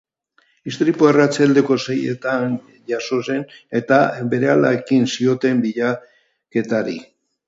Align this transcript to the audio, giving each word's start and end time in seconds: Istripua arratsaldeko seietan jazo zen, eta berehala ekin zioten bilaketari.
Istripua 0.69 1.09
arratsaldeko 1.11 1.75
seietan 1.83 2.55
jazo 2.91 3.19
zen, 3.27 3.43
eta 3.81 3.99
berehala 4.31 4.71
ekin 4.79 5.05
zioten 5.13 5.61
bilaketari. 5.67 6.97